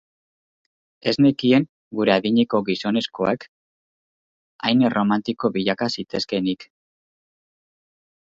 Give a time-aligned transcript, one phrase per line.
[1.09, 1.65] Ez nekien
[1.97, 3.45] gure adineko gizonezkoak
[4.69, 6.67] hain erromantiko bilaka zitezkeenik.